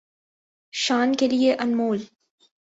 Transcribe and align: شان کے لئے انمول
شان 0.73 1.15
کے 1.19 1.27
لئے 1.27 1.53
انمول 1.59 1.99